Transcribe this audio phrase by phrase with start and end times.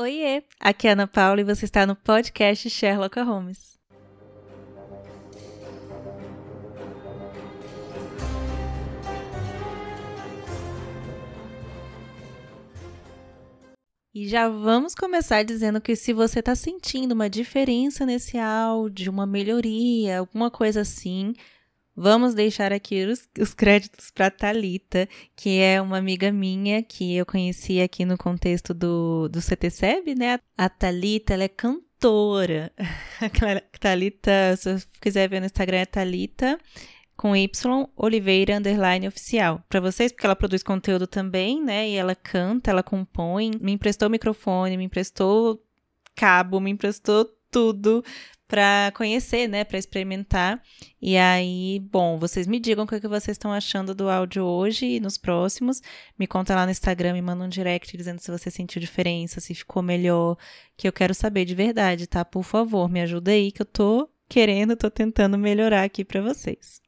[0.00, 3.76] Oiê, aqui é Ana Paula e você está no podcast Sherlock Holmes.
[14.14, 19.26] E já vamos começar dizendo que se você está sentindo uma diferença nesse áudio, uma
[19.26, 21.34] melhoria, alguma coisa assim,
[22.00, 27.26] Vamos deixar aqui os, os créditos para Talita, que é uma amiga minha que eu
[27.26, 30.38] conheci aqui no contexto do, do CTCEB, né?
[30.56, 32.70] A Talita, ela é cantora.
[33.80, 36.56] Talita, se quiser ver no Instagram, é Talita
[37.16, 39.60] com Y, Oliveira, underline, oficial.
[39.68, 41.90] Para vocês, porque ela produz conteúdo também, né?
[41.90, 45.60] E ela canta, ela compõe, me emprestou microfone, me emprestou
[46.14, 48.04] cabo, me emprestou tudo
[48.48, 50.60] para conhecer, né, para experimentar.
[51.00, 54.42] E aí, bom, vocês me digam o que, é que vocês estão achando do áudio
[54.42, 55.82] hoje e nos próximos.
[56.18, 59.54] Me conta lá no Instagram, me manda um direct dizendo se você sentiu diferença, se
[59.54, 60.36] ficou melhor,
[60.76, 62.24] que eu quero saber de verdade, tá?
[62.24, 66.87] Por favor, me ajuda aí que eu tô querendo, tô tentando melhorar aqui para vocês.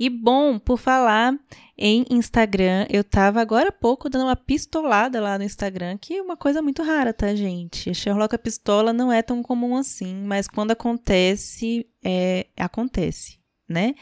[0.00, 1.38] E bom, por falar
[1.76, 6.22] em Instagram, eu tava agora há pouco dando uma pistolada lá no Instagram, que é
[6.22, 7.94] uma coisa muito rara, tá, gente?
[7.94, 13.94] Sherlock a pistola não é tão comum assim, mas quando acontece, é, acontece, né?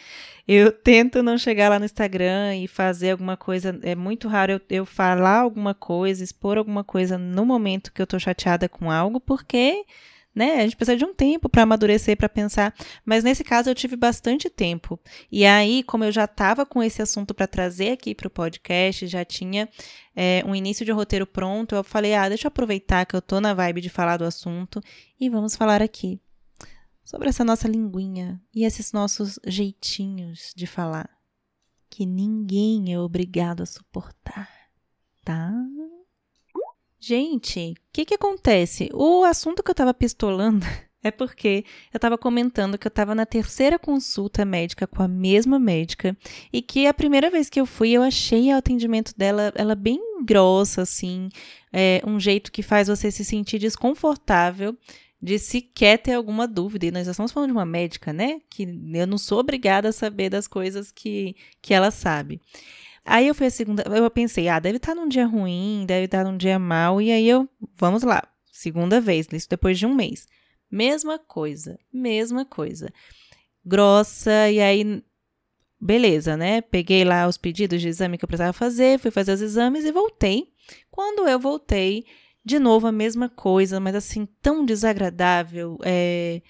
[0.47, 4.61] Eu tento não chegar lá no Instagram e fazer alguma coisa, é muito raro eu,
[4.71, 9.19] eu falar alguma coisa, expor alguma coisa no momento que eu tô chateada com algo,
[9.19, 9.85] porque
[10.39, 10.58] né?
[10.58, 12.75] A gente precisa de um tempo para amadurecer, para pensar.
[13.05, 14.98] Mas nesse caso eu tive bastante tempo.
[15.31, 19.06] E aí, como eu já estava com esse assunto para trazer aqui para o podcast,
[19.09, 19.69] já tinha
[20.14, 23.41] é, um início de roteiro pronto, eu falei, ah, deixa eu aproveitar que eu tô
[23.41, 24.81] na vibe de falar do assunto
[25.20, 26.20] e vamos falar aqui
[27.05, 31.11] sobre essa nossa linguinha e esses nossos jeitinhos de falar
[31.91, 34.48] que ninguém é obrigado a suportar,
[35.25, 35.53] tá?
[37.09, 38.91] Gente, o que que acontece?
[38.92, 40.67] O assunto que eu tava pistolando
[41.03, 45.59] é porque eu tava comentando que eu tava na terceira consulta médica com a mesma
[45.59, 46.15] médica
[46.53, 49.99] e que a primeira vez que eu fui eu achei o atendimento dela ela bem
[50.22, 51.31] grossa, assim,
[51.72, 54.77] é, um jeito que faz você se sentir desconfortável
[55.21, 56.84] de sequer ter alguma dúvida.
[56.84, 58.38] E nós estamos falando de uma médica, né?
[58.50, 62.38] Que eu não sou obrigada a saber das coisas que, que ela sabe.
[63.11, 66.05] Aí eu fui a segunda, eu pensei, ah, deve estar tá num dia ruim, deve
[66.05, 69.87] estar tá num dia mal, e aí eu, vamos lá, segunda vez, isso depois de
[69.87, 70.27] um mês.
[70.71, 72.93] Mesma coisa, mesma coisa.
[73.65, 75.03] Grossa, e aí,
[75.81, 76.61] beleza, né?
[76.61, 79.93] Peguei lá os pedidos de exame que eu precisava fazer, fui fazer os exames e
[79.93, 80.53] voltei.
[80.91, 82.05] Quando eu voltei,
[82.45, 86.43] de novo a mesma coisa, mas assim, tão desagradável, é...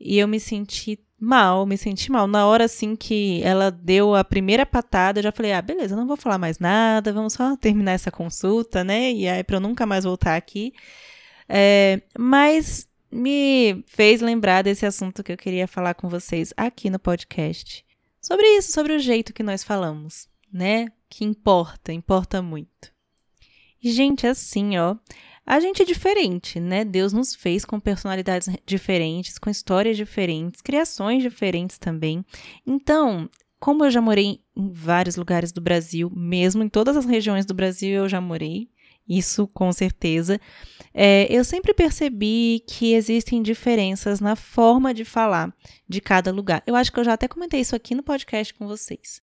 [0.00, 2.26] e eu me senti mal, me senti mal.
[2.26, 6.06] Na hora assim que ela deu a primeira patada, eu já falei: "Ah, beleza, não
[6.06, 9.12] vou falar mais nada, vamos só terminar essa consulta, né?
[9.12, 10.72] E aí para eu nunca mais voltar aqui".
[11.48, 16.98] É, mas me fez lembrar desse assunto que eu queria falar com vocês aqui no
[16.98, 17.84] podcast.
[18.20, 20.88] Sobre isso, sobre o jeito que nós falamos, né?
[21.08, 22.90] Que importa, importa muito.
[23.82, 24.96] Gente, assim, ó,
[25.44, 26.84] a gente é diferente, né?
[26.84, 32.24] Deus nos fez com personalidades diferentes, com histórias diferentes, criações diferentes também.
[32.66, 37.46] Então, como eu já morei em vários lugares do Brasil, mesmo em todas as regiões
[37.46, 38.68] do Brasil eu já morei,
[39.08, 40.40] isso com certeza,
[40.94, 45.54] é, eu sempre percebi que existem diferenças na forma de falar
[45.88, 46.62] de cada lugar.
[46.66, 49.21] Eu acho que eu já até comentei isso aqui no podcast com vocês.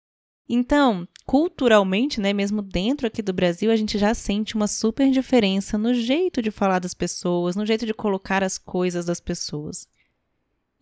[0.55, 5.79] Então, culturalmente, né, mesmo dentro aqui do Brasil, a gente já sente uma super diferença
[5.79, 9.89] no jeito de falar das pessoas, no jeito de colocar as coisas das pessoas.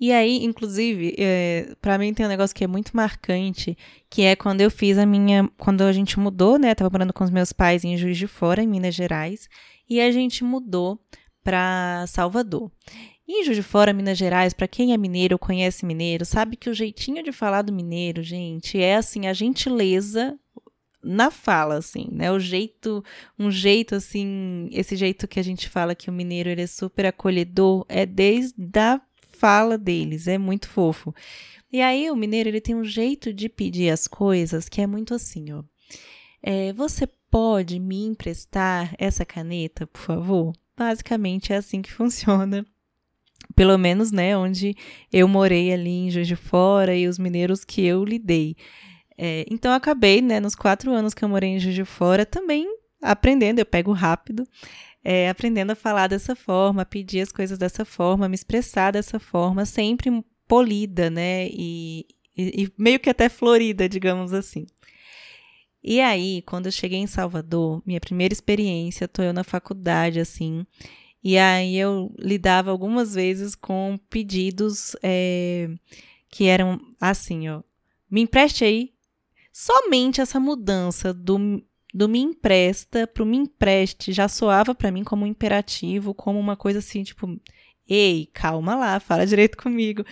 [0.01, 3.79] E aí, inclusive, é, para mim tem um negócio que é muito marcante,
[4.11, 7.23] que é quando eu fiz a minha, quando a gente mudou, né, tava morando com
[7.23, 9.49] os meus pais em Juiz de Fora, em Minas Gerais,
[9.89, 10.99] e a gente mudou
[11.45, 12.73] para Salvador.
[13.33, 16.69] Em Juiz de Fora, Minas Gerais, para quem é mineiro ou conhece mineiro, sabe que
[16.69, 20.37] o jeitinho de falar do mineiro, gente, é assim, a gentileza
[21.01, 22.33] na fala, assim, né?
[22.33, 23.05] O jeito,
[23.39, 27.07] um jeito assim, esse jeito que a gente fala que o mineiro ele é super
[27.07, 29.01] acolhedor, é desde a
[29.31, 31.15] fala deles, é muito fofo.
[31.73, 35.15] E aí o mineiro ele tem um jeito de pedir as coisas que é muito
[35.15, 35.63] assim, ó.
[36.43, 40.53] É, você pode me emprestar essa caneta, por favor?
[40.77, 42.67] Basicamente é assim que funciona
[43.55, 44.77] pelo menos, né, onde
[45.13, 48.57] eu morei ali em Juiz de Fora e os mineiros que eu lidei.
[49.17, 52.67] É, então, acabei, né, nos quatro anos que eu morei em Juiz de Fora, também
[53.03, 54.47] aprendendo, eu pego rápido,
[55.03, 59.19] é, aprendendo a falar dessa forma, a pedir as coisas dessa forma, me expressar dessa
[59.19, 60.11] forma, sempre
[60.47, 62.07] polida, né, e,
[62.37, 64.67] e, e meio que até florida, digamos assim.
[65.83, 70.67] E aí, quando eu cheguei em Salvador, minha primeira experiência, tô eu na faculdade, assim,
[71.23, 75.69] E aí eu lidava algumas vezes com pedidos é,
[76.31, 77.63] que eram assim, ó.
[78.11, 78.93] Me empreste aí.
[79.53, 81.63] Somente essa mudança do,
[81.93, 86.57] do me empresta pro me empreste já soava para mim como um imperativo, como uma
[86.57, 87.27] coisa assim, tipo,
[87.91, 90.05] ei, calma lá, fala direito comigo.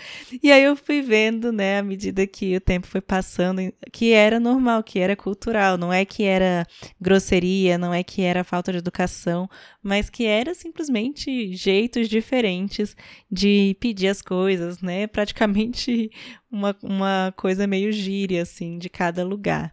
[0.42, 3.60] E aí eu fui vendo, né, à medida que o tempo foi passando,
[3.92, 6.66] que era normal, que era cultural, não é que era
[7.00, 9.48] grosseria, não é que era falta de educação,
[9.82, 12.96] mas que era simplesmente jeitos diferentes
[13.30, 15.06] de pedir as coisas, né?
[15.08, 16.10] Praticamente
[16.50, 19.72] uma, uma coisa meio gíria, assim, de cada lugar.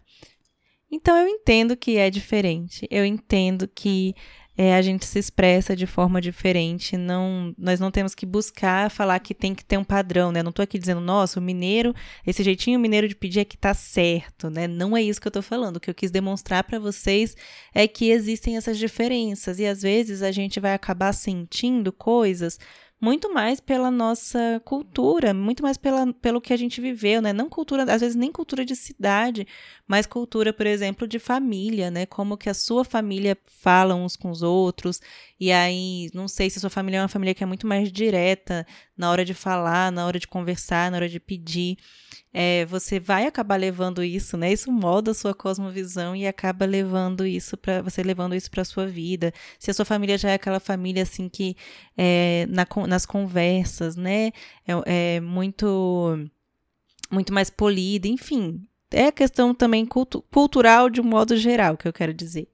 [0.90, 4.14] Então eu entendo que é diferente, eu entendo que
[4.56, 6.96] é, a gente se expressa de forma diferente.
[6.96, 10.42] Não, nós não temos que buscar falar que tem que ter um padrão, né?
[10.42, 11.94] Não estou aqui dizendo, nossa, o mineiro,
[12.26, 14.66] esse jeitinho mineiro de pedir é que tá certo, né?
[14.66, 15.76] Não é isso que eu estou falando.
[15.76, 17.36] O que eu quis demonstrar para vocês
[17.74, 22.58] é que existem essas diferenças e às vezes a gente vai acabar sentindo coisas
[23.00, 27.32] muito mais pela nossa cultura, muito mais pela, pelo que a gente viveu, né?
[27.32, 29.46] Não cultura, às vezes nem cultura de cidade,
[29.86, 32.06] mas cultura, por exemplo, de família, né?
[32.06, 35.00] Como que a sua família fala uns com os outros,
[35.38, 37.92] e aí, não sei se a sua família é uma família que é muito mais
[37.92, 38.66] direta
[38.96, 41.76] na hora de falar, na hora de conversar, na hora de pedir
[42.38, 44.52] é, você vai acabar levando isso, né?
[44.52, 48.86] Isso molda a sua cosmovisão e acaba levando isso para você levando isso para sua
[48.86, 49.32] vida.
[49.58, 51.56] Se a sua família já é aquela família assim que
[51.96, 54.32] é, na, nas conversas, né?
[54.68, 56.28] É, é muito
[57.10, 58.60] muito mais polida, enfim.
[58.90, 62.48] É questão também cultu cultural de um modo geral que eu quero dizer.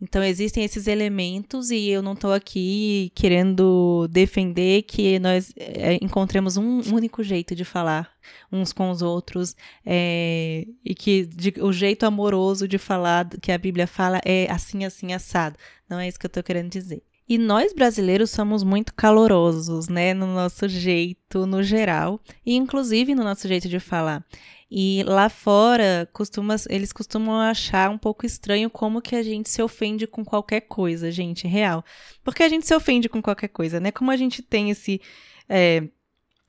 [0.00, 6.58] Então existem esses elementos e eu não estou aqui querendo defender que nós é, encontremos
[6.58, 8.14] um único jeito de falar
[8.52, 9.56] uns com os outros
[9.86, 14.84] é, e que de, o jeito amoroso de falar que a Bíblia fala é assim,
[14.84, 15.56] assim, assado.
[15.88, 17.02] Não é isso que eu estou querendo dizer.
[17.28, 23.24] E nós brasileiros somos muito calorosos, né, no nosso jeito, no geral, e inclusive no
[23.24, 24.24] nosso jeito de falar.
[24.70, 29.62] E lá fora, costuma, eles costumam achar um pouco estranho como que a gente se
[29.62, 31.84] ofende com qualquer coisa, gente, real.
[32.24, 33.92] Porque a gente se ofende com qualquer coisa, né?
[33.92, 35.00] Como a gente tem esse.
[35.48, 35.84] É,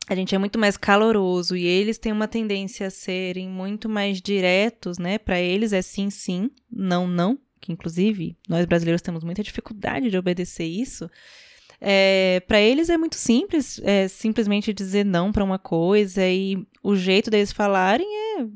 [0.08, 4.20] a gente é muito mais caloroso e eles têm uma tendência a serem muito mais
[4.22, 5.18] diretos, né?
[5.20, 7.38] Para eles é sim, sim, não, não.
[7.60, 11.10] Que inclusive nós brasileiros temos muita dificuldade de obedecer isso.
[11.80, 16.96] É, para eles é muito simples, é, simplesmente dizer não para uma coisa e o
[16.96, 18.48] jeito deles falarem é,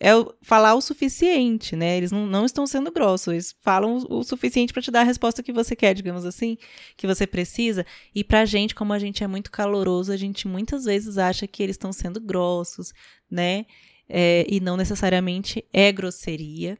[0.00, 0.10] é
[0.42, 1.96] falar o suficiente, né?
[1.96, 5.42] Eles não, não estão sendo grossos, eles falam o, suficiente para te dar a resposta
[5.42, 6.58] que você quer, digamos assim,
[6.96, 7.86] que você precisa.
[8.14, 11.62] E pra gente, como a gente é muito caloroso, a gente muitas vezes acha que
[11.62, 12.92] eles estão sendo grossos,
[13.30, 13.64] né?
[14.10, 16.78] É, e não necessariamente é grosseria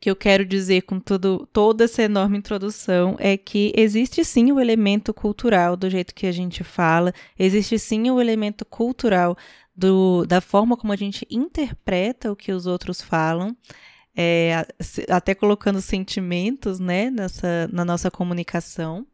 [0.00, 4.58] que eu quero dizer com tudo, toda essa enorme introdução é que existe sim o
[4.58, 9.36] elemento cultural do jeito que a gente fala, existe sim o elemento cultural
[9.76, 13.54] do, da forma como a gente interpreta o que os outros falam,
[14.16, 14.66] é,
[15.10, 19.06] até colocando sentimentos né, nessa, na nossa comunicação.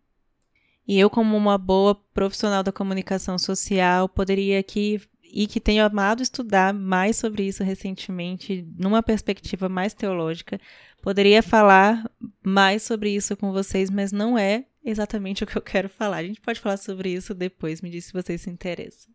[0.86, 5.00] E eu, como uma boa profissional da comunicação social, poderia aqui
[5.32, 10.60] e que tenho amado estudar mais sobre isso recentemente, numa perspectiva mais teológica.
[11.02, 12.10] Poderia falar
[12.44, 16.18] mais sobre isso com vocês, mas não é exatamente o que eu quero falar.
[16.18, 19.12] A gente pode falar sobre isso depois, me diz se vocês se interessam.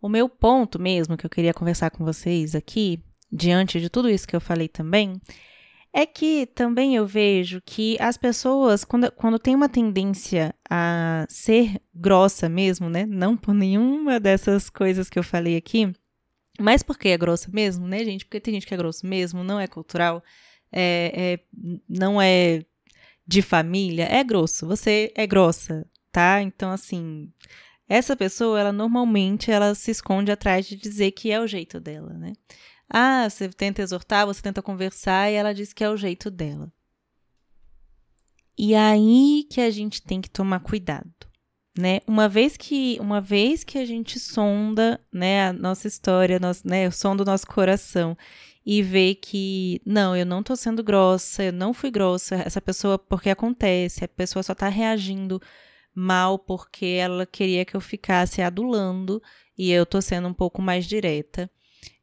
[0.00, 3.02] O meu ponto mesmo que eu queria conversar com vocês aqui,
[3.32, 5.20] diante de tudo isso que eu falei também,
[5.96, 11.80] é que também eu vejo que as pessoas, quando, quando tem uma tendência a ser
[11.94, 13.06] grossa mesmo, né?
[13.06, 15.90] Não por nenhuma dessas coisas que eu falei aqui,
[16.60, 18.26] mas porque é grossa mesmo, né, gente?
[18.26, 20.22] Porque tem gente que é grosso mesmo, não é cultural,
[20.70, 21.40] é, é,
[21.88, 22.62] não é
[23.26, 24.66] de família, é grosso.
[24.66, 26.42] Você é grossa, tá?
[26.42, 27.32] Então, assim,
[27.88, 32.12] essa pessoa, ela normalmente ela se esconde atrás de dizer que é o jeito dela,
[32.12, 32.34] né?
[32.88, 36.72] Ah, você tenta exortar, você tenta conversar e ela diz que é o jeito dela.
[38.58, 41.12] E aí que a gente tem que tomar cuidado,
[41.78, 42.00] né?
[42.06, 46.88] Uma vez que uma vez que a gente sonda, né, a nossa história, nosso, né,
[46.88, 48.16] o som do nosso coração
[48.64, 52.98] e vê que não, eu não tô sendo grossa, eu não fui grossa, essa pessoa
[52.98, 55.40] porque acontece, a pessoa só tá reagindo
[55.94, 59.22] mal porque ela queria que eu ficasse adulando
[59.56, 61.50] e eu tô sendo um pouco mais direta.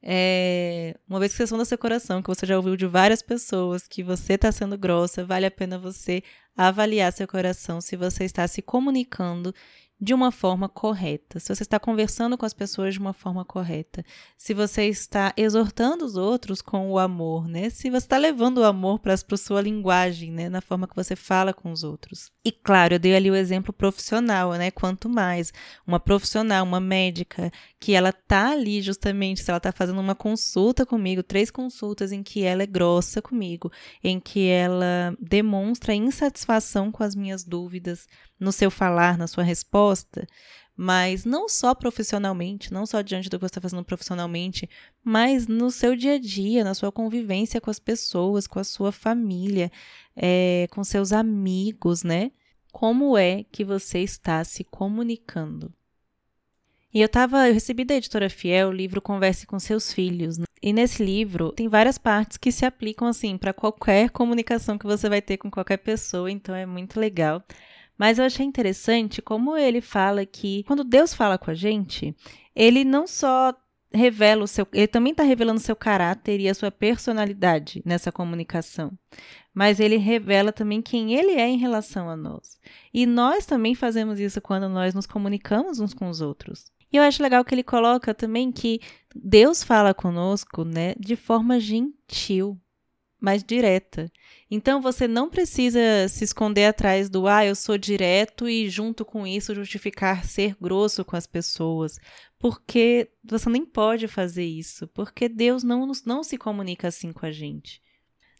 [0.02, 3.88] É, uma vez que você sonda seu coração, que você já ouviu de várias pessoas
[3.88, 6.22] que você está sendo grossa, vale a pena você
[6.56, 9.54] avaliar seu coração se você está se comunicando
[10.04, 14.04] de uma forma correta, se você está conversando com as pessoas de uma forma correta,
[14.38, 17.70] se você está exortando os outros com o amor, né?
[17.70, 20.50] Se você está levando o amor para a sua linguagem, né?
[20.50, 22.30] Na forma que você fala com os outros.
[22.44, 24.72] E claro, eu dei ali o exemplo profissional, né?
[24.72, 25.54] Quanto mais
[25.88, 30.86] uma profissional, uma médica, que ela tá ali justamente, se ela tá fazendo uma consulta
[30.86, 33.72] comigo, três consultas em que ela é grossa comigo,
[34.04, 38.06] em que ela demonstra insatisfação com as minhas dúvidas
[38.44, 40.28] no seu falar, na sua resposta,
[40.76, 44.70] mas não só profissionalmente, não só diante do que você está fazendo profissionalmente,
[45.04, 48.92] mas no seu dia a dia, na sua convivência com as pessoas, com a sua
[48.92, 49.72] família,
[50.16, 52.32] é, com seus amigos, né?
[52.72, 55.72] Como é que você está se comunicando?
[56.94, 60.38] E eu tava, eu recebi da editora Fiel o livro Converse com seus filhos.
[60.38, 60.46] Né?
[60.62, 65.10] E nesse livro tem várias partes que se aplicam assim para qualquer comunicação que você
[65.10, 67.44] vai ter com qualquer pessoa, então é muito legal.
[68.04, 72.14] Mas eu achei interessante como ele fala que quando Deus fala com a gente,
[72.54, 73.56] ele não só
[73.94, 78.92] revela o seu, ele também está revelando seu caráter e a sua personalidade nessa comunicação.
[79.54, 82.60] Mas ele revela também quem ele é em relação a nós.
[82.94, 86.66] E nós também fazemos isso quando nós nos comunicamos uns com os outros.
[86.92, 88.82] E eu acho legal que ele coloca também que
[89.16, 92.60] Deus fala conosco, né, de forma gentil
[93.24, 94.12] mais direta.
[94.52, 99.26] Então você não precisa se esconder atrás do ah, eu sou direto e junto com
[99.26, 101.98] isso justificar ser grosso com as pessoas,
[102.38, 107.32] porque você nem pode fazer isso, porque Deus não, não se comunica assim com a
[107.32, 107.82] gente.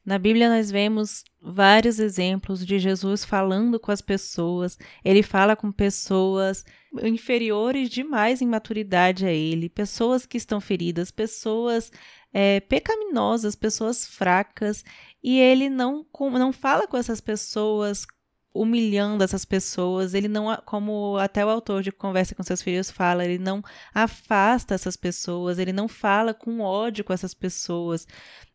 [0.06, 4.78] Na Bíblia nós vemos vários exemplos de Jesus falando com as pessoas.
[5.02, 6.66] Ele fala com pessoas
[7.02, 11.90] inferiores demais em maturidade a ele, pessoas que estão feridas, pessoas
[12.34, 14.84] é, pecaminosas, pessoas fracas,
[15.24, 18.06] e ele não, não fala com essas pessoas
[18.54, 23.26] humilhando essas pessoas, ele não, como até o autor de Conversa com seus filhos fala,
[23.26, 23.64] ele não
[23.94, 28.08] afasta essas pessoas, ele não fala com ódio com essas pessoas.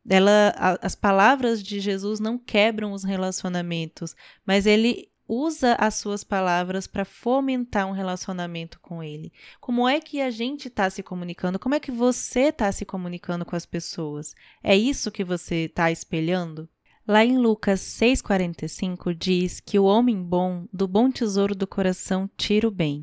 [0.09, 4.15] Ela, as palavras de Jesus não quebram os relacionamentos,
[4.47, 9.31] mas ele usa as suas palavras para fomentar um relacionamento com ele.
[9.61, 11.59] Como é que a gente está se comunicando?
[11.59, 14.35] Como é que você está se comunicando com as pessoas?
[14.65, 16.69] É isso que você está espelhando?
[17.07, 22.69] Lá em Lucas 6,45 diz que o homem bom do bom tesouro do coração tira
[22.69, 23.01] o bem,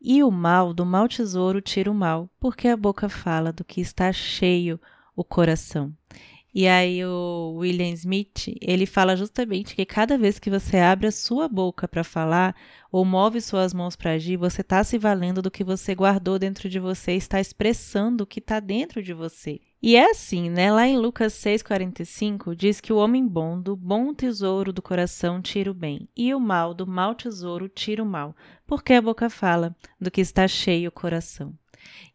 [0.00, 3.80] e o mal do mau tesouro tira o mal, porque a boca fala do que
[3.80, 4.80] está cheio
[5.14, 5.92] o coração.
[6.58, 11.12] E aí o William Smith, ele fala justamente que cada vez que você abre a
[11.12, 12.56] sua boca para falar
[12.90, 16.66] ou move suas mãos para agir, você está se valendo do que você guardou dentro
[16.66, 19.60] de você, está expressando o que está dentro de você.
[19.82, 20.72] E é assim, né?
[20.72, 25.70] Lá em Lucas 6,45 diz que o homem bom do bom tesouro do coração tira
[25.70, 28.34] o bem, e o mal do mau tesouro tira o mal,
[28.66, 31.52] porque a boca fala do que está cheio o coração.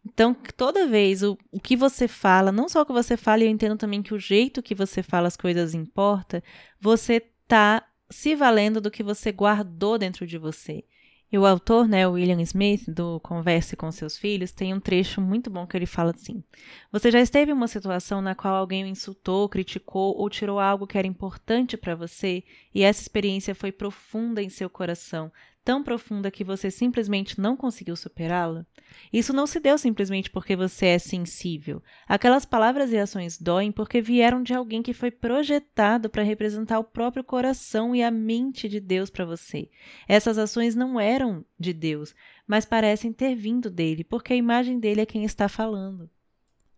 [0.04, 3.48] Então, toda vez o, o que você fala, não só o que você fala, eu
[3.48, 6.42] entendo também que o jeito que você fala as coisas importa,
[6.80, 10.84] você tá se valendo do que você guardou dentro de você.
[11.32, 15.48] E o autor, né, William Smith, do Converse com seus filhos, tem um trecho muito
[15.48, 16.44] bom que ele fala assim:
[16.92, 20.86] Você já esteve em uma situação na qual alguém o insultou, criticou ou tirou algo
[20.86, 25.32] que era importante para você e essa experiência foi profunda em seu coração,
[25.64, 28.66] tão profunda que você simplesmente não conseguiu superá-la?
[29.12, 31.82] Isso não se deu simplesmente porque você é sensível.
[32.06, 36.84] Aquelas palavras e ações doem porque vieram de alguém que foi projetado para representar o
[36.84, 39.70] próprio coração e a mente de Deus para você.
[40.06, 42.14] Essas ações não eram de Deus,
[42.46, 46.10] mas parecem ter vindo dele, porque a imagem dele é quem está falando.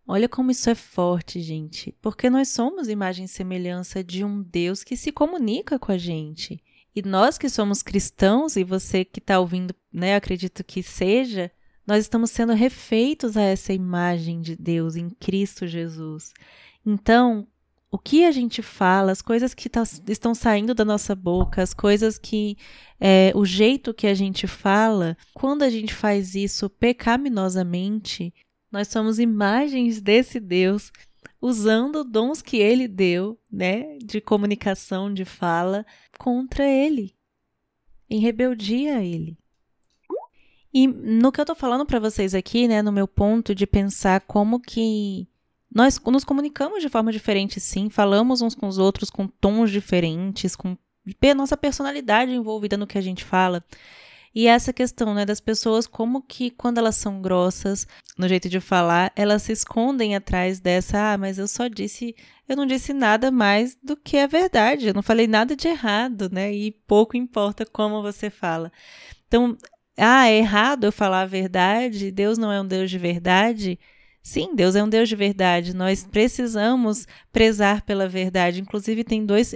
[0.07, 4.85] Olha como isso é forte, gente, porque nós somos imagem e semelhança de um Deus
[4.85, 6.63] que se comunica com a gente.
[6.95, 11.51] E nós que somos cristãos, e você que está ouvindo, né, acredito que seja,
[11.87, 16.33] nós estamos sendo refeitos a essa imagem de Deus em Cristo Jesus.
[16.87, 17.47] Então,
[17.91, 21.73] o que a gente fala, as coisas que tá, estão saindo da nossa boca, as
[21.73, 22.57] coisas que.
[23.01, 28.33] É, o jeito que a gente fala, quando a gente faz isso pecaminosamente,
[28.73, 30.91] nós somos imagens desse Deus
[31.45, 35.85] usando dons que ele deu, né, de comunicação, de fala,
[36.19, 37.15] contra ele,
[38.09, 39.37] em rebeldia a ele.
[40.73, 44.23] E no que eu tô falando para vocês aqui, né, no meu ponto de pensar
[44.23, 45.29] como que
[45.71, 50.57] nós nos comunicamos de forma diferente, sim, falamos uns com os outros com tons diferentes,
[50.57, 50.79] com
[51.37, 53.63] nossa personalidade envolvida no que a gente fala.
[54.35, 57.87] E essa questão, né, das pessoas, como que quando elas são grossas
[58.19, 62.17] no jeito de falar, elas se escondem atrás dessa, ah, mas eu só disse,
[62.49, 66.29] eu não disse nada mais do que a verdade, eu não falei nada de errado,
[66.33, 66.53] né?
[66.53, 68.73] E pouco importa como você fala.
[69.29, 69.57] Então,
[69.97, 73.79] ah, é errado eu falar a verdade, Deus não é um Deus de verdade.
[74.23, 75.77] Sim, Deus é um Deus de verdade.
[75.77, 78.61] Nós precisamos prezar pela verdade.
[78.61, 79.53] Inclusive, tem dois,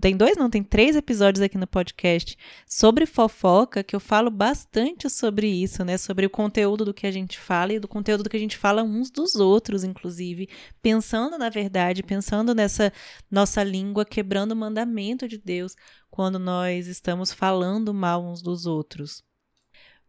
[0.00, 2.36] tem dois, não, tem três episódios aqui no podcast
[2.66, 5.96] sobre fofoca que eu falo bastante sobre isso, né?
[5.96, 8.56] Sobre o conteúdo do que a gente fala e do conteúdo do que a gente
[8.56, 10.48] fala uns dos outros, inclusive,
[10.82, 12.92] pensando na verdade, pensando nessa
[13.30, 15.76] nossa língua, quebrando o mandamento de Deus
[16.10, 19.22] quando nós estamos falando mal uns dos outros.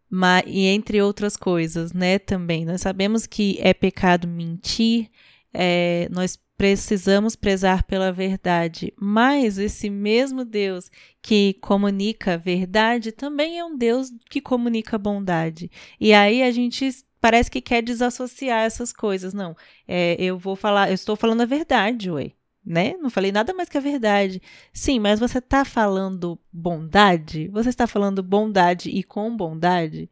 [0.10, 2.66] Mas, e entre outras coisas, né, também.
[2.66, 5.10] Nós sabemos que é pecado mentir,
[5.54, 10.90] é, nós precisamos prezar pela verdade, mas esse mesmo Deus
[11.22, 15.70] que comunica verdade também é um Deus que comunica bondade.
[16.00, 19.34] E aí a gente parece que quer desassociar essas coisas.
[19.34, 19.56] Não,
[19.88, 22.32] é, eu vou falar, eu estou falando a verdade, ué.
[22.66, 22.96] Né?
[23.00, 24.42] Não falei nada mais que a verdade.
[24.74, 27.48] Sim, mas você está falando bondade?
[27.50, 30.10] Você está falando bondade e com bondade?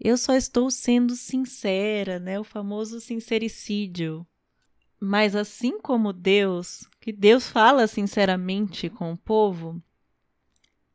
[0.00, 2.38] Eu só estou sendo sincera, né?
[2.38, 4.26] O famoso sincericídio.
[5.00, 9.82] Mas assim como Deus, que Deus fala sinceramente com o povo,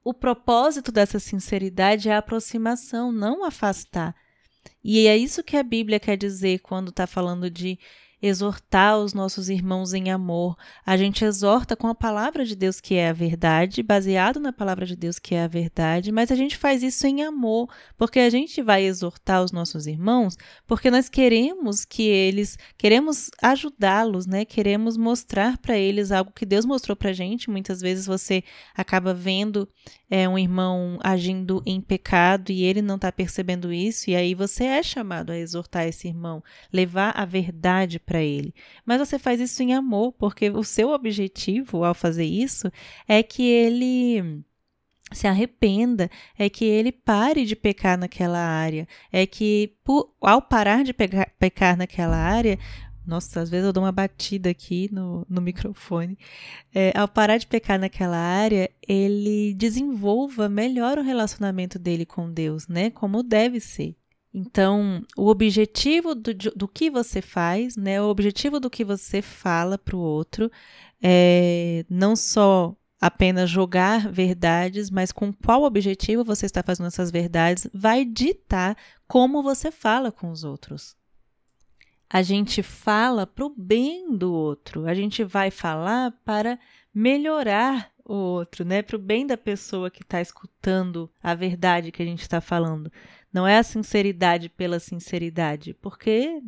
[0.03, 4.15] o propósito dessa sinceridade é a aproximação, não afastar.
[4.83, 7.77] E é isso que a Bíblia quer dizer quando está falando de
[8.21, 10.57] exortar os nossos irmãos em amor.
[10.85, 14.85] A gente exorta com a palavra de Deus que é a verdade, baseado na palavra
[14.85, 18.29] de Deus que é a verdade, mas a gente faz isso em amor, porque a
[18.29, 24.43] gente vai exortar os nossos irmãos, porque nós queremos que eles, queremos ajudá-los, né?
[24.45, 27.49] Queremos mostrar para eles algo que Deus mostrou para gente.
[27.49, 28.43] Muitas vezes você
[28.75, 29.67] acaba vendo
[30.09, 34.65] é, um irmão agindo em pecado e ele não está percebendo isso, e aí você
[34.65, 38.53] é chamado a exortar esse irmão, levar a verdade para ele.
[38.85, 42.71] Mas você faz isso em amor, porque o seu objetivo ao fazer isso
[43.07, 44.43] é que ele
[45.11, 50.83] se arrependa, é que ele pare de pecar naquela área, é que por, ao parar
[50.83, 52.59] de pecar, pecar naquela área,
[53.09, 56.17] nossa, às vezes eu dou uma batida aqui no, no microfone.
[56.73, 62.67] É, ao parar de pecar naquela área, ele desenvolva melhor o relacionamento dele com Deus,
[62.67, 62.91] né?
[62.91, 63.95] Como deve ser.
[64.31, 67.99] Então, o objetivo do, do que você faz, né?
[67.99, 70.51] O objetivo do que você fala para o outro
[71.01, 77.67] é não só apenas jogar verdades, mas com qual objetivo você está fazendo essas verdades
[77.73, 80.98] vai ditar como você fala com os outros.
[82.09, 86.57] A gente fala para o bem do outro, a gente vai falar para
[86.93, 88.81] melhorar o outro, né?
[88.81, 92.91] Para o bem da pessoa que está escutando a verdade que a gente está falando.
[93.31, 96.41] Não é a sinceridade pela sinceridade, porque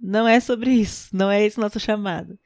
[0.00, 2.38] não é sobre isso, não é esse nosso chamado.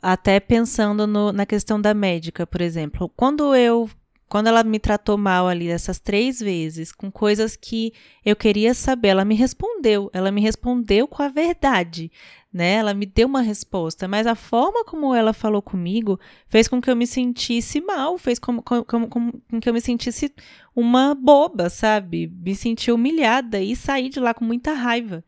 [0.00, 3.08] Até pensando no, na questão da médica, por exemplo.
[3.16, 3.90] Quando eu
[4.28, 7.92] quando ela me tratou mal ali essas três vezes, com coisas que
[8.24, 10.10] eu queria saber, ela me respondeu.
[10.12, 12.10] Ela me respondeu com a verdade,
[12.52, 12.74] né?
[12.74, 16.90] Ela me deu uma resposta, mas a forma como ela falou comigo fez com que
[16.90, 20.34] eu me sentisse mal, fez com, com, com, com que eu me sentisse
[20.74, 22.26] uma boba, sabe?
[22.26, 25.24] Me senti humilhada e saí de lá com muita raiva.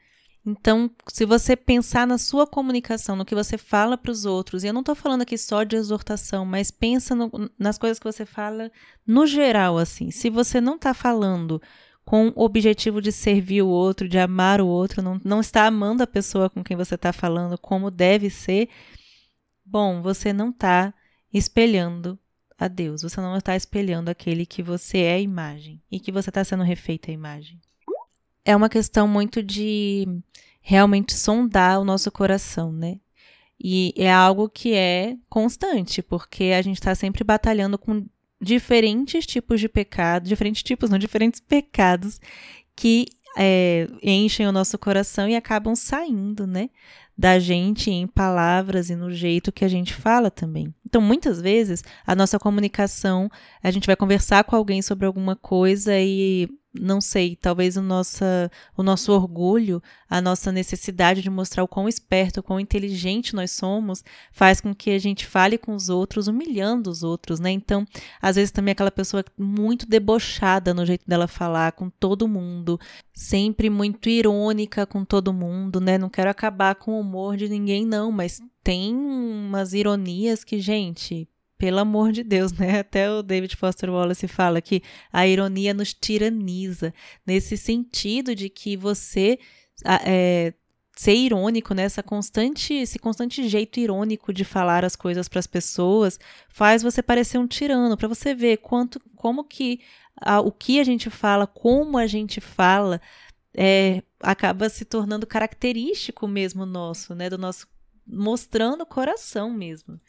[0.51, 4.69] Então, se você pensar na sua comunicação, no que você fala para os outros, e
[4.69, 8.25] eu não estou falando aqui só de exortação, mas pensa no, nas coisas que você
[8.25, 8.73] fala
[9.07, 10.11] no geral, assim.
[10.11, 11.61] Se você não está falando
[12.03, 16.03] com o objetivo de servir o outro, de amar o outro, não, não está amando
[16.03, 18.71] a pessoa com quem você está falando como deve ser,
[19.63, 20.95] bom, você não está
[21.31, 22.19] espelhando
[22.59, 26.31] a Deus, você não está espelhando aquele que você é a imagem e que você
[26.31, 27.61] está sendo refeita a imagem
[28.49, 30.09] é uma questão muito de
[30.63, 32.97] realmente sondar o nosso coração, né?
[33.63, 38.07] E é algo que é constante, porque a gente está sempre batalhando com
[38.41, 42.19] diferentes tipos de pecado, diferentes tipos, não, diferentes pecados
[42.75, 46.71] que é, enchem o nosso coração e acabam saindo, né?
[47.19, 50.75] Da gente em palavras e no jeito que a gente fala também.
[50.87, 53.31] Então, muitas vezes, a nossa comunicação,
[53.63, 56.49] a gente vai conversar com alguém sobre alguma coisa e
[56.81, 61.89] não sei, talvez o, nossa, o nosso orgulho, a nossa necessidade de mostrar o quão
[61.89, 66.29] esperto, o quão inteligente nós somos, faz com que a gente fale com os outros,
[66.29, 67.51] humilhando os outros, né?
[67.51, 67.87] Então,
[68.21, 72.79] às vezes também aquela pessoa muito debochada no jeito dela falar com todo mundo,
[73.13, 75.99] sempre muito irônica com todo mundo, né?
[75.99, 81.29] Não quero acabar com o humor de ninguém, não, mas tem umas ironias que, gente,
[81.59, 82.79] pelo amor de Deus, né?
[82.81, 86.95] Até o David Foster Wallace fala que a ironia nos tiraniza,
[87.27, 89.39] nesse sentido de que você
[89.85, 90.55] é,
[90.97, 91.83] ser irônico, né?
[91.83, 96.19] Essa constante, esse constante jeito irônico de falar as coisas para as pessoas
[96.49, 99.81] faz você parecer um tirano, para você ver quanto, como que
[100.21, 103.01] a, o que a gente fala, como a gente fala,
[103.55, 107.29] é, acaba se tornando característico mesmo nosso, né?
[107.29, 107.67] Do nosso
[108.07, 110.01] mostrando o coração mesmo.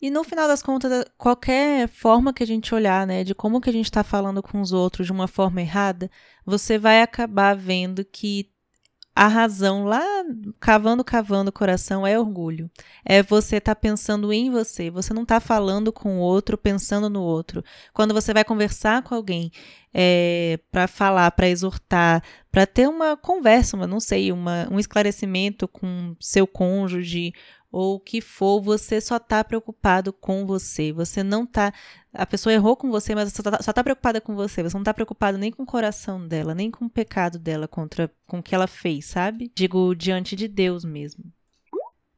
[0.00, 3.70] E no final das contas, qualquer forma que a gente olhar, né, de como que
[3.70, 6.10] a gente está falando com os outros de uma forma errada,
[6.44, 8.50] você vai acabar vendo que
[9.16, 10.04] a razão lá,
[10.60, 12.70] cavando, cavando o coração, é orgulho.
[13.02, 14.90] É você tá pensando em você.
[14.90, 17.64] Você não está falando com o outro, pensando no outro.
[17.94, 19.50] Quando você vai conversar com alguém
[19.94, 25.66] é, para falar, para exortar, para ter uma conversa, uma, não sei, uma, um esclarecimento
[25.66, 27.32] com seu cônjuge
[27.70, 30.92] ou o que for, você só está preocupado com você.
[30.92, 31.72] Você não está.
[32.12, 34.62] A pessoa errou com você, mas só está preocupada com você.
[34.62, 38.10] Você não está preocupado nem com o coração dela, nem com o pecado dela contra
[38.26, 39.50] com o que ela fez, sabe?
[39.54, 41.24] Digo, diante de Deus mesmo.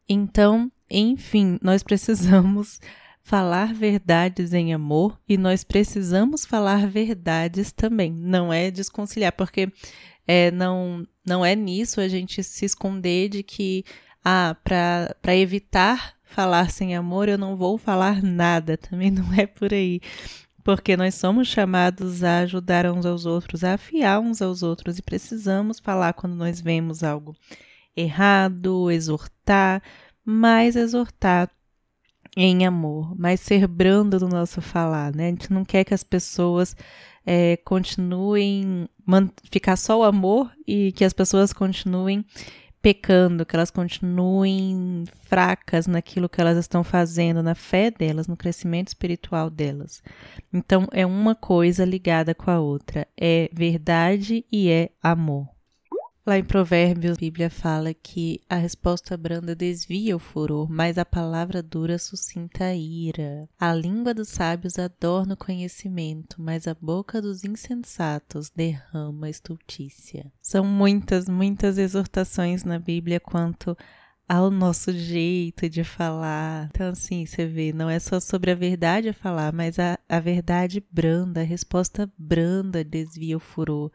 [0.09, 2.81] Então, enfim, nós precisamos
[3.21, 8.11] falar verdades em amor e nós precisamos falar verdades também.
[8.11, 9.71] Não é desconciliar, porque
[10.27, 13.85] é, não, não é nisso a gente se esconder de que
[14.31, 18.77] ah, para evitar falar sem amor, eu não vou falar nada.
[18.77, 20.01] Também não é por aí.
[20.63, 25.03] Porque nós somos chamados a ajudar uns aos outros, a afiar uns aos outros e
[25.03, 27.35] precisamos falar quando nós vemos algo
[27.97, 29.83] errado, exortar,
[30.23, 31.51] mas exortar
[32.37, 35.29] em amor, mas ser brando no nosso falar, né?
[35.29, 36.77] A gente não quer que as pessoas
[37.25, 38.89] é, continuem
[39.51, 42.27] ficar só o amor e que as pessoas continuem
[42.81, 48.89] pecando, que elas continuem fracas naquilo que elas estão fazendo, na fé delas, no crescimento
[48.89, 50.03] espiritual delas.
[50.53, 53.07] Então, é uma coisa ligada com a outra.
[53.17, 55.58] É verdade e é amor.
[56.29, 61.05] Lá em Provérbios, a Bíblia fala que a resposta branda desvia o furor, mas a
[61.07, 63.49] palavra dura suscita a ira.
[63.59, 70.31] A língua dos sábios adorna o conhecimento, mas a boca dos insensatos derrama estultícia.
[70.43, 73.75] São muitas, muitas exortações na Bíblia quanto
[74.29, 76.69] ao nosso jeito de falar.
[76.75, 80.21] Então, assim, você vê, não é só sobre a verdade a falar, mas a, a
[80.21, 83.91] verdade branda, a resposta branda desvia o furor.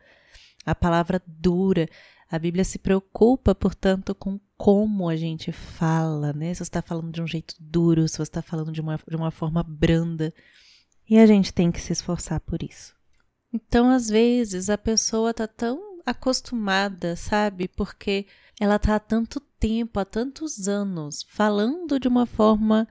[0.65, 1.87] A palavra dura
[2.33, 6.51] a Bíblia se preocupa, portanto, com como a gente fala, né?
[6.51, 9.15] Se você está falando de um jeito duro, se você está falando de uma, de
[9.15, 10.33] uma forma branda.
[11.07, 12.95] E a gente tem que se esforçar por isso.
[13.53, 17.67] Então, às vezes, a pessoa está tão acostumada, sabe?
[17.67, 18.25] Porque
[18.59, 22.87] ela está há tanto tempo, há tantos anos, falando de uma forma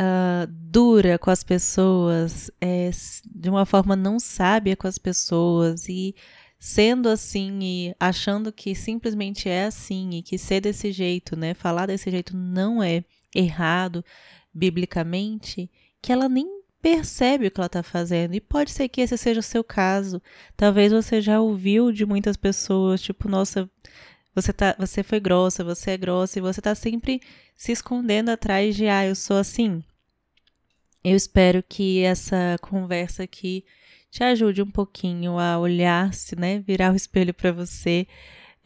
[0.00, 2.90] uh, dura com as pessoas, é,
[3.30, 6.14] de uma forma não sábia com as pessoas e
[6.60, 11.86] sendo assim e achando que simplesmente é assim e que ser desse jeito, né, falar
[11.86, 13.02] desse jeito não é
[13.34, 14.04] errado
[14.52, 15.70] biblicamente,
[16.02, 18.34] que ela nem percebe o que ela está fazendo.
[18.34, 20.20] E pode ser que esse seja o seu caso.
[20.56, 23.70] Talvez você já ouviu de muitas pessoas, tipo, nossa,
[24.34, 27.22] você, tá, você foi grossa, você é grossa, e você está sempre
[27.56, 29.82] se escondendo atrás de, ah, eu sou assim.
[31.02, 33.64] Eu espero que essa conversa aqui
[34.10, 36.58] te ajude um pouquinho a olhar-se, né?
[36.60, 38.06] Virar o espelho para você,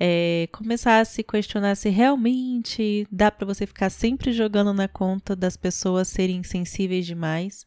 [0.01, 5.37] é, começar a se questionar se realmente dá para você ficar sempre jogando na conta
[5.37, 7.67] das pessoas serem insensíveis demais,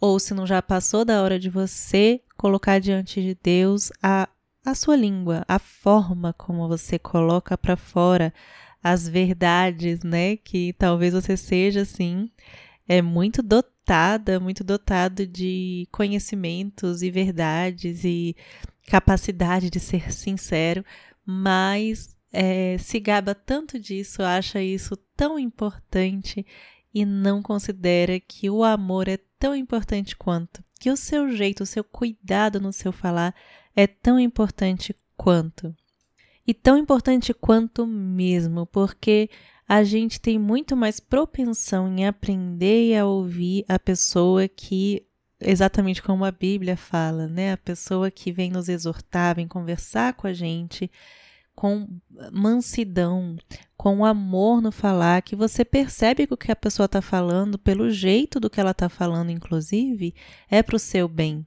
[0.00, 4.28] ou se não já passou da hora de você colocar diante de Deus a,
[4.64, 8.32] a sua língua, a forma como você coloca para fora
[8.82, 10.36] as verdades, né?
[10.36, 12.30] Que talvez você seja assim,
[12.88, 18.36] é muito dotado dotada, muito dotado de conhecimentos e verdades e
[18.86, 20.84] capacidade de ser sincero,
[21.24, 26.44] mas é, se gaba tanto disso, acha isso tão importante
[26.92, 31.66] e não considera que o amor é tão importante quanto, que o seu jeito, o
[31.66, 33.34] seu cuidado no seu falar
[33.74, 35.74] é tão importante quanto.
[36.46, 39.30] E tão importante quanto mesmo, porque
[39.68, 45.06] a gente tem muito mais propensão em aprender e a ouvir a pessoa que,
[45.38, 47.52] exatamente como a Bíblia fala, né?
[47.52, 50.90] A pessoa que vem nos exortar, vem conversar com a gente
[51.58, 51.88] com
[52.30, 53.36] mansidão,
[53.76, 57.90] com amor no falar, que você percebe que o que a pessoa está falando, pelo
[57.90, 60.14] jeito do que ela está falando, inclusive,
[60.48, 61.44] é para o seu bem.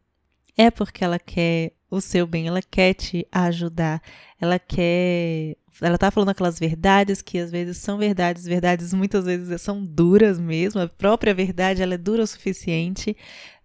[0.58, 4.02] É porque ela quer o seu bem, ela quer te ajudar,
[4.38, 9.62] ela quer ela tá falando aquelas verdades que às vezes são verdades, verdades muitas vezes
[9.62, 13.16] são duras mesmo, a própria verdade ela é dura o suficiente,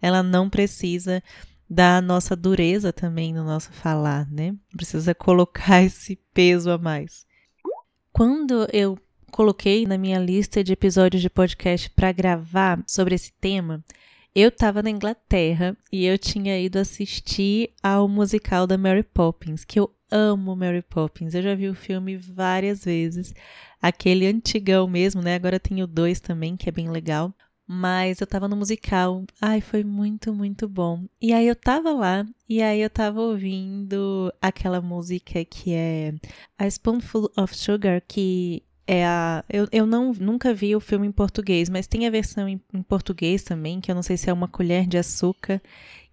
[0.00, 1.22] ela não precisa
[1.68, 4.54] da nossa dureza também no nosso falar, né?
[4.76, 7.26] Precisa colocar esse peso a mais.
[8.12, 8.96] Quando eu
[9.32, 13.84] coloquei na minha lista de episódios de podcast para gravar sobre esse tema,
[14.38, 19.80] Eu estava na Inglaterra e eu tinha ido assistir ao musical da Mary Poppins, que
[19.80, 21.34] eu amo Mary Poppins.
[21.34, 23.34] Eu já vi o filme várias vezes.
[23.80, 25.34] Aquele antigão mesmo, né?
[25.34, 27.34] Agora tem o dois também, que é bem legal.
[27.66, 29.24] Mas eu tava no musical.
[29.40, 31.04] Ai, foi muito, muito bom.
[31.20, 36.14] E aí eu tava lá, e aí eu tava ouvindo aquela música que é
[36.56, 39.44] A Spoonful of Sugar, que é a.
[39.48, 42.82] Eu, eu não, nunca vi o filme em português, mas tem a versão em, em
[42.82, 45.60] português também, que eu não sei se é uma colher de açúcar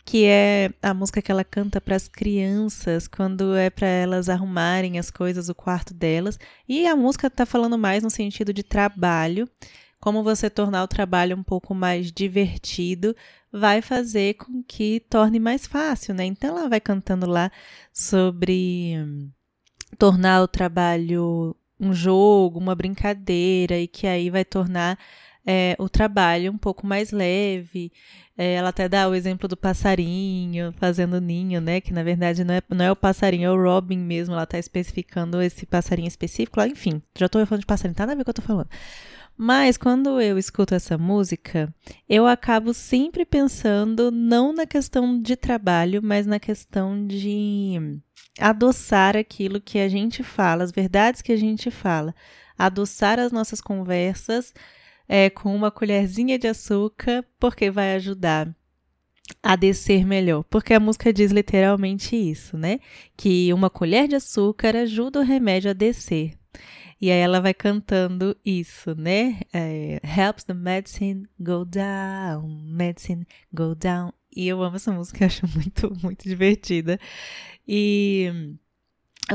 [0.05, 4.99] que é a música que ela canta para as crianças quando é para elas arrumarem
[4.99, 6.37] as coisas o quarto delas.
[6.67, 9.49] E a música está falando mais no sentido de trabalho,
[9.99, 13.15] como você tornar o trabalho um pouco mais divertido
[13.51, 16.25] vai fazer com que torne mais fácil, né?
[16.25, 17.51] Então ela vai cantando lá
[17.93, 18.95] sobre
[19.97, 24.97] tornar o trabalho um jogo, uma brincadeira e que aí vai tornar
[25.45, 27.91] é, o trabalho um pouco mais leve.
[28.37, 31.79] É, ela até dá o exemplo do passarinho fazendo ninho, né?
[31.81, 34.33] Que na verdade não é, não é o passarinho, é o Robin mesmo.
[34.33, 36.61] Ela está especificando esse passarinho específico.
[36.61, 38.69] Enfim, já estou falando de passarinho, tá nada a ver o que eu estou falando.
[39.35, 41.73] Mas quando eu escuto essa música,
[42.07, 47.99] eu acabo sempre pensando não na questão de trabalho, mas na questão de
[48.39, 52.13] adoçar aquilo que a gente fala, as verdades que a gente fala,
[52.57, 54.53] adoçar as nossas conversas
[55.07, 58.53] é, com uma colherzinha de açúcar, porque vai ajudar
[59.41, 62.79] a descer melhor, porque a música diz literalmente isso, né?
[63.15, 66.33] Que uma colher de açúcar ajuda o remédio a descer.
[66.99, 69.41] E aí ela vai cantando isso, né?
[69.53, 74.13] É, Helps the medicine go down, medicine go down.
[74.35, 76.99] E eu amo essa música, acho muito, muito divertida.
[77.67, 78.55] E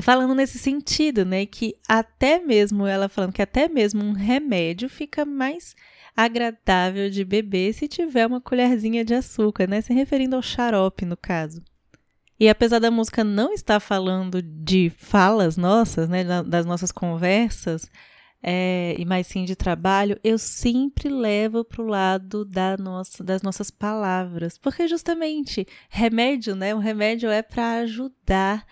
[0.03, 1.47] falando nesse sentido, né?
[1.47, 5.75] Que até mesmo, ela falando que até mesmo um remédio fica mais
[6.17, 9.81] agradável de beber se tiver uma colherzinha de açúcar, né?
[9.81, 11.63] Se referindo ao xarope, no caso.
[12.41, 17.91] E apesar da música não estar falando de falas nossas, né, das nossas conversas,
[18.41, 23.43] é, e mais sim de trabalho, eu sempre levo para o lado da nossa, das
[23.43, 24.57] nossas palavras.
[24.57, 26.75] Porque justamente remédio, né?
[26.75, 28.65] O remédio é para ajudar,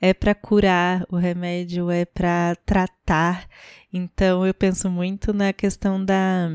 [0.00, 3.48] é para curar, o remédio é para tratar.
[3.92, 6.50] Então eu penso muito na questão da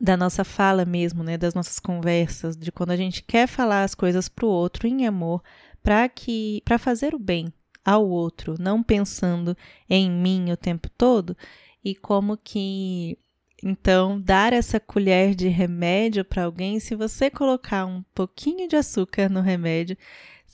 [0.00, 3.94] da nossa fala mesmo, né, das nossas conversas, de quando a gente quer falar as
[3.94, 5.42] coisas para o outro em amor,
[5.82, 7.52] para que para fazer o bem
[7.84, 9.56] ao outro, não pensando
[9.88, 11.36] em mim o tempo todo,
[11.84, 13.18] e como que
[13.62, 19.28] então dar essa colher de remédio para alguém, se você colocar um pouquinho de açúcar
[19.28, 19.96] no remédio,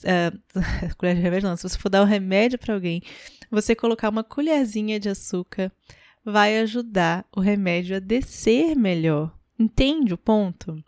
[0.03, 3.01] uh, colher de não, se você for dar o um remédio para alguém,
[3.49, 5.71] você colocar uma colherzinha de açúcar
[6.23, 9.33] vai ajudar o remédio a descer melhor.
[9.57, 10.83] Entende o ponto?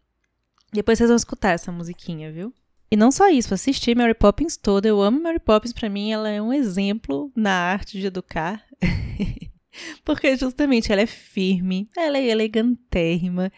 [0.72, 2.54] Depois vocês vão escutar essa musiquinha, viu?
[2.92, 4.88] E não só isso, assisti Mary Poppins toda.
[4.88, 8.64] Eu amo Mary Poppins, para mim ela é um exemplo na arte de educar.
[10.04, 13.52] Porque justamente ela é firme, ela é elegantérrima,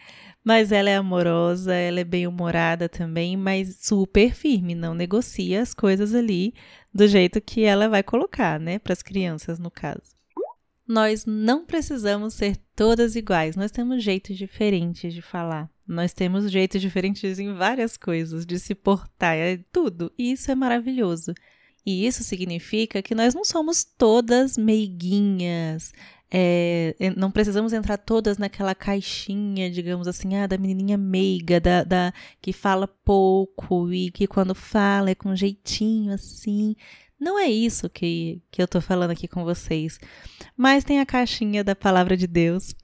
[0.44, 6.14] mas ela é amorosa, ela é bem-humorada também, mas super firme, não negocia as coisas
[6.14, 6.52] ali
[6.92, 10.12] do jeito que ela vai colocar, né, para as crianças no caso.
[10.86, 15.70] Nós não precisamos ser todas iguais, nós temos jeitos diferentes de falar.
[15.86, 20.12] Nós temos jeitos diferentes em várias coisas, de se portar, é tudo.
[20.18, 21.34] E isso é maravilhoso.
[21.84, 25.92] E isso significa que nós não somos todas meiguinhas.
[26.34, 32.14] É, não precisamos entrar todas naquela caixinha, digamos assim, ah, da menininha meiga, da, da
[32.40, 36.74] que fala pouco e que quando fala é com jeitinho assim.
[37.22, 39.96] Não é isso que, que eu tô falando aqui com vocês.
[40.56, 42.74] Mas tem a caixinha da palavra de Deus.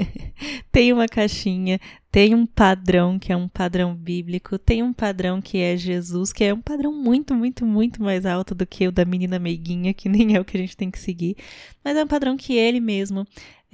[0.72, 1.78] tem uma caixinha,
[2.10, 6.42] tem um padrão que é um padrão bíblico, tem um padrão que é Jesus, que
[6.42, 10.08] é um padrão muito, muito, muito mais alto do que o da menina meiguinha, que
[10.08, 11.36] nem é o que a gente tem que seguir.
[11.84, 13.26] Mas é um padrão que ele mesmo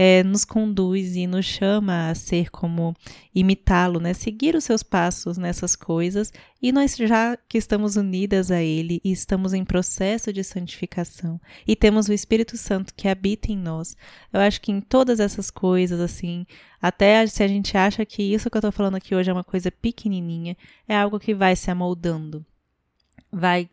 [0.03, 2.97] é, nos conduz e nos chama a ser como
[3.35, 4.15] imitá-lo, né?
[4.15, 6.33] Seguir os seus passos nessas coisas.
[6.63, 11.77] E nós já que estamos unidas a Ele e estamos em processo de santificação e
[11.77, 13.95] temos o Espírito Santo que habita em nós,
[14.33, 16.47] eu acho que em todas essas coisas, assim,
[16.81, 19.45] até se a gente acha que isso que eu estou falando aqui hoje é uma
[19.45, 20.57] coisa pequenininha,
[20.89, 22.43] é algo que vai se amoldando,
[23.31, 23.69] vai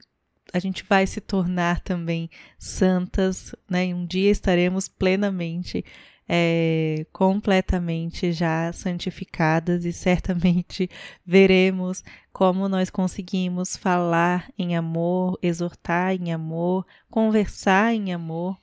[0.54, 3.94] a gente vai se tornar também santas, né?
[3.94, 5.84] Um dia estaremos plenamente
[6.28, 10.90] é, completamente já santificadas e certamente
[11.26, 18.58] veremos como nós conseguimos falar em amor, exortar em amor, conversar em amor,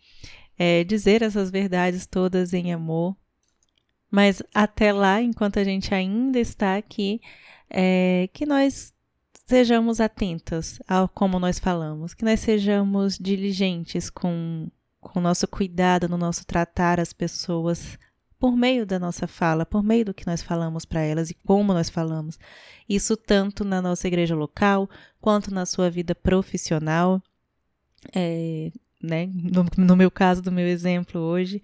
[0.58, 3.16] é, dizer essas verdades todas em amor.
[4.10, 7.20] Mas até lá, enquanto a gente ainda está aqui,
[7.68, 8.94] é que nós
[9.46, 14.68] sejamos atentas ao como nós falamos, que nós sejamos diligentes com
[15.04, 17.98] com o nosso cuidado no nosso tratar as pessoas
[18.38, 21.72] por meio da nossa fala, por meio do que nós falamos para elas e como
[21.72, 22.38] nós falamos.
[22.88, 24.88] Isso tanto na nossa igreja local,
[25.20, 27.22] quanto na sua vida profissional,
[28.14, 28.70] é,
[29.02, 29.30] né?
[29.32, 31.62] No, no, meu caso, do meu exemplo hoje.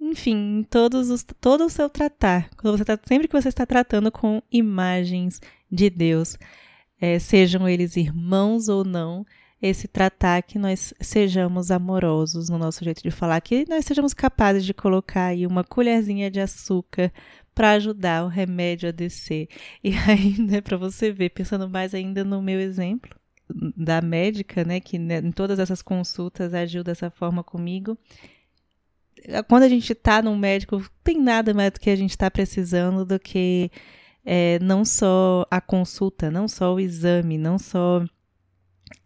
[0.00, 4.42] Enfim, todos os, todo o seu tratar, você tá, sempre que você está tratando com
[4.50, 6.38] imagens de Deus,
[7.00, 9.26] é, sejam eles irmãos ou não,
[9.60, 14.64] esse tratar que nós sejamos amorosos no nosso jeito de falar, que nós sejamos capazes
[14.64, 17.12] de colocar aí uma colherzinha de açúcar
[17.54, 19.48] para ajudar o remédio a descer.
[19.82, 23.16] E aí, né, para você ver, pensando mais ainda no meu exemplo
[23.76, 27.96] da médica, né, que né, em todas essas consultas agiu dessa forma comigo.
[29.48, 33.04] Quando a gente está num médico, tem nada mais do que a gente está precisando
[33.04, 33.70] do que
[34.24, 38.04] é, não só a consulta, não só o exame, não só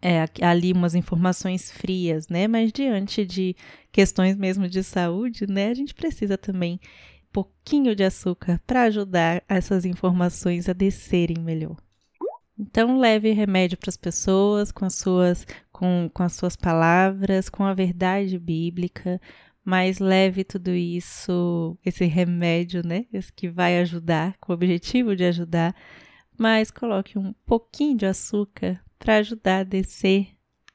[0.02, 2.46] é, ali umas informações frias, né?
[2.48, 3.56] Mas diante de
[3.92, 5.68] questões mesmo de saúde, né?
[5.68, 11.76] A gente precisa também um pouquinho de açúcar para ajudar essas informações a descerem melhor.
[12.58, 17.64] Então leve remédio para as pessoas com as suas com, com as suas palavras, com
[17.64, 19.20] a verdade bíblica,
[19.64, 23.06] mas leve tudo isso, esse remédio, né?
[23.12, 25.74] Esse que vai ajudar, com o objetivo de ajudar,
[26.38, 30.28] mas coloque um pouquinho de açúcar para ajudar a descer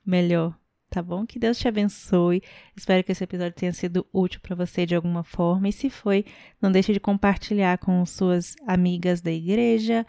[0.03, 0.57] melhor,
[0.89, 1.25] tá bom?
[1.25, 2.41] Que Deus te abençoe.
[2.75, 5.69] Espero que esse episódio tenha sido útil para você de alguma forma.
[5.69, 6.25] E se foi,
[6.59, 10.05] não deixe de compartilhar com suas amigas da igreja,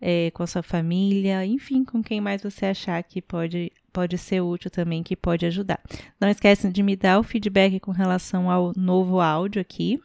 [0.00, 4.40] é, com a sua família, enfim, com quem mais você achar que pode, pode ser
[4.40, 5.80] útil também, que pode ajudar.
[6.18, 10.00] Não esqueça de me dar o feedback com relação ao novo áudio aqui,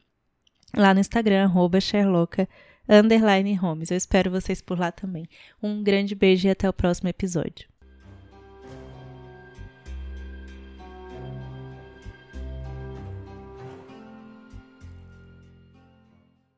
[0.75, 2.47] lá no Instagram, arroba Sherlocka
[2.87, 3.91] underline homes.
[3.91, 5.27] Eu espero vocês por lá também.
[5.61, 7.72] Um grande beijo e até o próximo episódio.